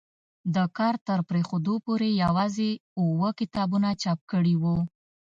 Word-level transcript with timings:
د 0.55 0.57
کار 0.77 0.95
تر 1.07 1.19
پرېښودو 1.29 1.73
پورې 1.85 2.09
یوازې 2.23 2.69
اووه 2.99 3.29
کتابونه 3.39 3.89
چاپ 4.03 4.19
کړي 4.31 4.55
وو. 4.61 4.77